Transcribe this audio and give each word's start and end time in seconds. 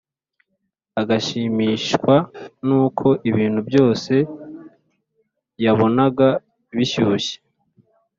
agashimishwa 1.01 2.15
nuko 2.65 3.07
ibintu 3.29 3.59
byose 3.69 4.13
yabonaga 5.65 6.27
bishyushye. 6.75 7.35